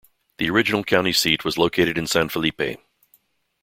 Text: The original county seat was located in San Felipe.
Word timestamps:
The 0.39 0.49
original 0.49 0.83
county 0.83 1.13
seat 1.13 1.45
was 1.45 1.59
located 1.59 1.95
in 1.95 2.07
San 2.07 2.29
Felipe. 2.29 2.79